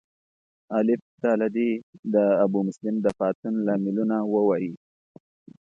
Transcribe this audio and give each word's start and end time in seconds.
الف 0.77 1.01
ډله 1.23 1.47
دې 1.55 1.69
د 2.13 2.15
ابومسلم 2.45 2.95
د 3.01 3.07
پاڅون 3.17 3.53
لاملونه 3.67 4.15
ووایي. 4.33 4.73